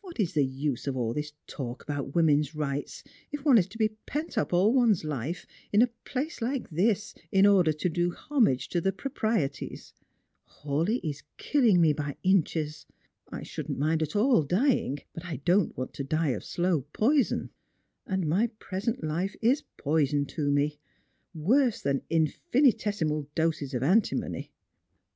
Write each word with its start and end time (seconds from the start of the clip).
What 0.00 0.20
is 0.20 0.34
the 0.34 0.44
use 0.44 0.86
of 0.86 0.96
all 0.96 1.12
this 1.12 1.32
talk 1.48 1.82
about 1.82 2.14
women's 2.14 2.54
rights 2.54 3.02
if 3.32 3.44
one 3.44 3.58
is 3.58 3.66
to 3.70 3.78
be 3.78 3.88
pent 4.06 4.38
up 4.38 4.52
all 4.52 4.72
one's 4.72 5.02
life 5.02 5.44
in 5.72 5.82
a 5.82 5.88
f)lace 6.04 6.40
like 6.40 6.70
this 6.70 7.16
in 7.32 7.46
order 7.46 7.72
to 7.72 7.88
do 7.88 8.12
homage 8.12 8.68
to 8.68 8.80
the 8.80 8.92
jDroprieties? 8.92 9.92
Haw 10.44 10.84
eigh 10.86 11.00
is 11.02 11.24
killing 11.36 11.80
me 11.80 11.92
by 11.92 12.16
inches. 12.22 12.86
I 13.28 13.42
shouldn't 13.42 13.82
at 14.02 14.14
all 14.14 14.36
mind 14.46 14.48
dying, 14.48 14.98
but 15.12 15.24
I 15.24 15.38
don't 15.44 15.76
want 15.76 15.92
to 15.94 16.04
die 16.04 16.28
of 16.28 16.44
slow 16.44 16.82
poison; 16.92 17.50
and 18.06 18.24
my 18.28 18.46
present 18.60 19.02
life 19.02 19.34
is 19.42 19.64
poison 19.78 20.26
to 20.26 20.48
me— 20.48 20.78
worse 21.34 21.80
than 21.80 22.02
infinitesimal 22.08 23.26
doses 23.34 23.74
of 23.74 23.82
antimony." 23.82 24.52